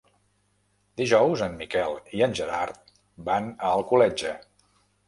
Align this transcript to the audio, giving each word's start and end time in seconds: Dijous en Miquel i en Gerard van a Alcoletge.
Dijous 1.01 1.43
en 1.49 1.59
Miquel 1.61 1.95
i 2.21 2.27
en 2.29 2.35
Gerard 2.41 2.83
van 3.31 3.55
a 3.55 3.77
Alcoletge. 3.79 4.39